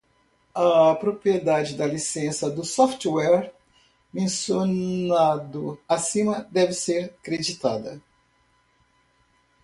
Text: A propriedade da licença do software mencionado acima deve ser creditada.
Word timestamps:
A 0.55 0.95
propriedade 0.95 1.75
da 1.75 1.85
licença 1.85 2.49
do 2.49 2.65
software 2.65 3.53
mencionado 4.11 5.79
acima 5.87 6.41
deve 6.51 6.73
ser 6.73 7.13
creditada. 7.21 8.01